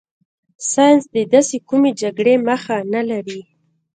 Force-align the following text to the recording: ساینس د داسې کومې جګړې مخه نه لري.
ساینس 0.71 1.03
د 1.15 1.17
داسې 1.33 1.57
کومې 1.69 1.91
جګړې 2.01 2.35
مخه 2.47 2.75
نه 2.93 3.01
لري. 3.09 3.41